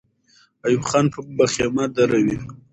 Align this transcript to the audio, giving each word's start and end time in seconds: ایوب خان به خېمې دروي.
ایوب 0.65 0.83
خان 0.89 1.05
به 1.35 1.45
خېمې 1.53 1.85
دروي. 1.95 2.37